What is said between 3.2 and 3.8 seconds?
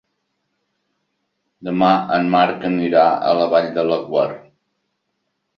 a la Vall